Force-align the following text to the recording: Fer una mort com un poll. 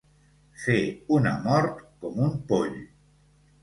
Fer 0.63 0.77
una 1.19 1.35
mort 1.45 1.87
com 2.03 2.21
un 2.33 2.37
poll. 2.53 2.77